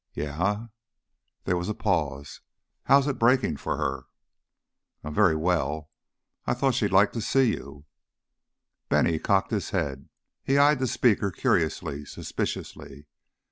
[0.15, 0.69] "Yeah?"
[1.43, 2.41] There was a pause.
[2.85, 3.97] "How's it breaking for her?"
[5.03, 5.91] "Um m, very well.
[6.47, 7.85] I thought she'd like to see you."
[8.89, 10.09] Bennie cocked his head,
[10.43, 13.05] he eyed the speaker curiously, suspiciously.